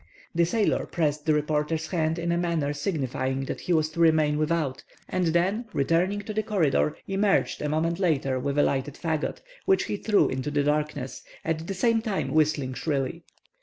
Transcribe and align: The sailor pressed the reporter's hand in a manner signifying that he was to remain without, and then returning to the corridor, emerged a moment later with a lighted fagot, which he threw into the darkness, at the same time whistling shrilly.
The 0.33 0.45
sailor 0.47 0.87
pressed 0.87 1.27
the 1.27 1.33
reporter's 1.35 1.85
hand 1.89 2.17
in 2.17 2.31
a 2.31 2.37
manner 2.39 2.73
signifying 2.73 3.45
that 3.45 3.59
he 3.61 3.71
was 3.73 3.89
to 3.89 3.99
remain 3.99 4.39
without, 4.39 4.83
and 5.07 5.27
then 5.27 5.65
returning 5.73 6.21
to 6.21 6.33
the 6.33 6.41
corridor, 6.41 6.97
emerged 7.07 7.61
a 7.61 7.69
moment 7.69 7.99
later 7.99 8.39
with 8.39 8.57
a 8.57 8.63
lighted 8.63 8.95
fagot, 8.95 9.41
which 9.65 9.83
he 9.83 9.97
threw 9.97 10.27
into 10.27 10.49
the 10.49 10.63
darkness, 10.63 11.21
at 11.45 11.67
the 11.67 11.75
same 11.75 12.01
time 12.01 12.33
whistling 12.33 12.73
shrilly. 12.73 13.21